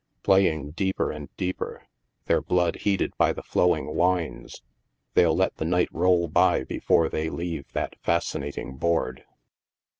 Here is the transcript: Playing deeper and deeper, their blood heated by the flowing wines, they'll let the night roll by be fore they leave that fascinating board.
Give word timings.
Playing 0.23 0.71
deeper 0.71 1.11
and 1.11 1.29
deeper, 1.37 1.83
their 2.25 2.41
blood 2.41 2.77
heated 2.77 3.15
by 3.19 3.33
the 3.33 3.43
flowing 3.43 3.93
wines, 3.95 4.63
they'll 5.13 5.35
let 5.35 5.57
the 5.57 5.63
night 5.65 5.89
roll 5.91 6.27
by 6.27 6.63
be 6.63 6.79
fore 6.79 7.07
they 7.07 7.29
leave 7.29 7.71
that 7.73 7.95
fascinating 8.01 8.77
board. 8.77 9.25